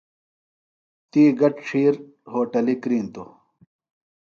[1.11, 1.93] تی گہ ڇِھیر
[2.31, 3.31] ہوٹِلی کِرِینتوۡ۔